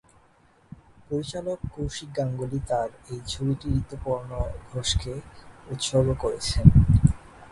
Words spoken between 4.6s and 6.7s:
ঘোষকে উৎসর্গ করেছেন।